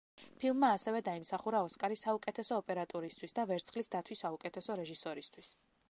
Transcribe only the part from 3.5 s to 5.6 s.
ვერცხლის დათვი საუკეთესო რეჟისორისთვის.